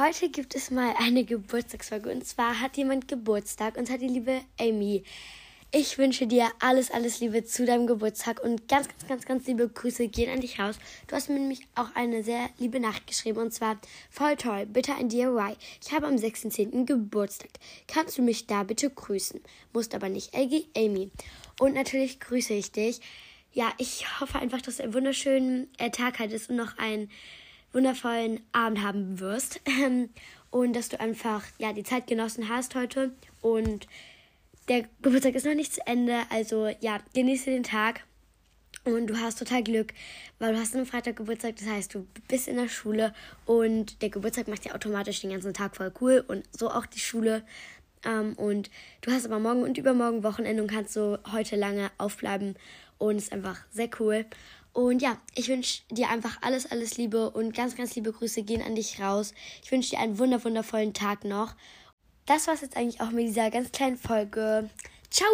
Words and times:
heute 0.00 0.30
gibt 0.30 0.56
es 0.56 0.70
mal 0.70 0.94
eine 0.98 1.24
Geburtstagsfolge. 1.24 2.10
Und 2.10 2.26
zwar 2.26 2.58
hat 2.58 2.78
jemand 2.78 3.06
Geburtstag 3.06 3.76
und 3.76 3.90
hat 3.90 4.00
die 4.00 4.08
liebe 4.08 4.40
Amy. 4.58 5.04
Ich 5.72 5.98
wünsche 5.98 6.26
dir 6.26 6.48
alles, 6.58 6.90
alles 6.90 7.20
Liebe 7.20 7.44
zu 7.44 7.66
deinem 7.66 7.86
Geburtstag 7.86 8.42
und 8.42 8.66
ganz, 8.66 8.88
ganz, 8.88 9.06
ganz, 9.06 9.26
ganz 9.26 9.46
liebe 9.46 9.68
Grüße 9.68 10.08
gehen 10.08 10.32
an 10.32 10.40
dich 10.40 10.58
raus. 10.58 10.78
Du 11.06 11.14
hast 11.14 11.28
mir 11.28 11.38
nämlich 11.38 11.60
auch 11.74 11.94
eine 11.94 12.24
sehr 12.24 12.48
liebe 12.58 12.80
Nachricht 12.80 13.06
geschrieben 13.06 13.38
und 13.38 13.52
zwar 13.52 13.78
voll 14.10 14.36
toll, 14.36 14.66
bitte 14.66 14.94
ein 14.94 15.10
DIY. 15.10 15.56
Ich 15.84 15.92
habe 15.92 16.06
am 16.06 16.16
6.10. 16.16 16.86
Geburtstag. 16.86 17.50
Kannst 17.86 18.16
du 18.16 18.22
mich 18.22 18.46
da 18.46 18.62
bitte 18.62 18.88
grüßen? 18.88 19.40
Musst 19.74 19.94
aber 19.94 20.08
nicht, 20.08 20.34
LG 20.34 20.64
Amy. 20.76 21.10
Und 21.60 21.74
natürlich 21.74 22.20
grüße 22.20 22.54
ich 22.54 22.72
dich. 22.72 23.00
Ja, 23.52 23.70
ich 23.76 24.06
hoffe 24.18 24.38
einfach, 24.38 24.62
dass 24.62 24.78
du 24.78 24.82
einen 24.82 24.94
wunderschönen 24.94 25.68
Tag 25.92 26.20
hattest 26.20 26.48
und 26.48 26.56
noch 26.56 26.78
einen 26.78 27.10
wundervollen 27.72 28.40
Abend 28.52 28.82
haben 28.82 29.20
wirst. 29.20 29.60
und 30.50 30.74
dass 30.74 30.88
du 30.88 30.98
einfach 30.98 31.44
ja, 31.58 31.72
die 31.72 31.84
Zeit 31.84 32.06
genossen 32.06 32.48
hast 32.48 32.74
heute 32.74 33.12
und 33.40 33.86
der 34.68 34.84
Geburtstag 35.02 35.34
ist 35.34 35.46
noch 35.46 35.54
nicht 35.54 35.74
zu 35.74 35.84
Ende, 35.86 36.20
also 36.30 36.68
ja, 36.80 36.98
genieße 37.14 37.50
den 37.50 37.64
Tag. 37.64 38.04
Und 38.84 39.08
du 39.08 39.16
hast 39.18 39.38
total 39.38 39.62
Glück, 39.62 39.92
weil 40.38 40.54
du 40.54 40.60
hast 40.60 40.74
einen 40.74 40.86
Freitag 40.86 41.16
Geburtstag, 41.16 41.56
das 41.56 41.68
heißt, 41.68 41.94
du 41.94 42.06
bist 42.28 42.48
in 42.48 42.56
der 42.56 42.68
Schule 42.68 43.12
und 43.44 44.00
der 44.00 44.08
Geburtstag 44.08 44.48
macht 44.48 44.64
ja 44.64 44.74
automatisch 44.74 45.20
den 45.20 45.30
ganzen 45.30 45.52
Tag 45.52 45.76
voll 45.76 45.92
cool 46.00 46.24
und 46.26 46.44
so 46.56 46.70
auch 46.70 46.86
die 46.86 47.00
Schule. 47.00 47.42
Ähm, 48.04 48.34
und 48.34 48.70
du 49.02 49.10
hast 49.10 49.26
aber 49.26 49.38
morgen 49.38 49.62
und 49.62 49.76
übermorgen 49.76 50.22
Wochenende 50.22 50.62
und 50.62 50.70
kannst 50.70 50.94
so 50.94 51.18
heute 51.30 51.56
lange 51.56 51.90
aufbleiben 51.98 52.54
und 52.96 53.16
ist 53.16 53.32
einfach 53.32 53.58
sehr 53.70 53.90
cool. 53.98 54.24
Und 54.72 55.02
ja, 55.02 55.18
ich 55.34 55.48
wünsche 55.48 55.82
dir 55.90 56.08
einfach 56.10 56.38
alles, 56.42 56.70
alles 56.70 56.96
Liebe 56.96 57.30
und 57.30 57.54
ganz, 57.54 57.76
ganz 57.76 57.94
liebe 57.96 58.12
Grüße 58.12 58.42
gehen 58.42 58.62
an 58.62 58.74
dich 58.74 59.00
raus. 59.00 59.34
Ich 59.62 59.72
wünsche 59.72 59.90
dir 59.90 59.98
einen 59.98 60.18
wundervollen 60.18 60.94
Tag 60.94 61.24
noch 61.24 61.54
das 62.30 62.46
war 62.46 62.54
es 62.54 62.60
jetzt 62.60 62.76
eigentlich 62.76 63.00
auch 63.00 63.10
mit 63.10 63.26
dieser 63.26 63.50
ganz 63.50 63.72
kleinen 63.72 63.96
Folge. 63.96 64.70
Ciao! 65.10 65.28